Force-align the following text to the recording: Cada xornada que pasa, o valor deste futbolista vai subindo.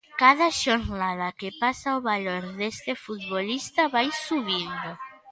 Cada 0.21 0.47
xornada 0.63 1.27
que 1.39 1.49
pasa, 1.61 1.97
o 1.97 2.03
valor 2.09 2.43
deste 2.59 2.91
futbolista 3.03 3.81
vai 3.95 4.07
subindo. 4.27 4.89